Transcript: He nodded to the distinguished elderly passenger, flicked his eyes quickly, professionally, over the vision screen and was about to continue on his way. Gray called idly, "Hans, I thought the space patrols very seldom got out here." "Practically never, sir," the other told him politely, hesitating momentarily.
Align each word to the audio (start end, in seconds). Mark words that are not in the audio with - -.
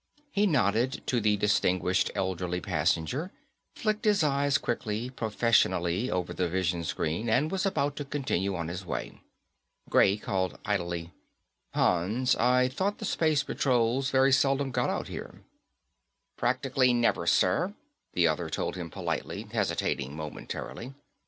He 0.31 0.47
nodded 0.47 1.05
to 1.05 1.21
the 1.21 1.37
distinguished 1.37 2.09
elderly 2.15 2.59
passenger, 2.59 3.31
flicked 3.75 4.03
his 4.05 4.23
eyes 4.23 4.57
quickly, 4.57 5.11
professionally, 5.11 6.09
over 6.09 6.33
the 6.33 6.49
vision 6.49 6.83
screen 6.83 7.29
and 7.29 7.51
was 7.51 7.67
about 7.67 7.95
to 7.97 8.05
continue 8.05 8.55
on 8.55 8.67
his 8.67 8.83
way. 8.83 9.21
Gray 9.91 10.17
called 10.17 10.57
idly, 10.65 11.11
"Hans, 11.75 12.35
I 12.37 12.67
thought 12.67 12.97
the 12.97 13.05
space 13.05 13.43
patrols 13.43 14.09
very 14.09 14.31
seldom 14.33 14.71
got 14.71 14.89
out 14.89 15.07
here." 15.07 15.43
"Practically 16.35 16.93
never, 16.95 17.27
sir," 17.27 17.75
the 18.13 18.27
other 18.27 18.49
told 18.49 18.75
him 18.75 18.89
politely, 18.89 19.43
hesitating 19.51 20.15
momentarily. 20.15 20.95